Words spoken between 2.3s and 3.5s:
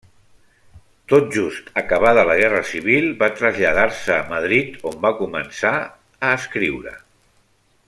guerra civil va